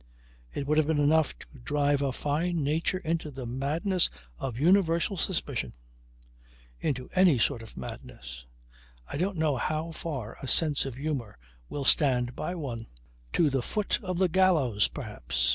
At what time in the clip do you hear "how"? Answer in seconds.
9.57-9.91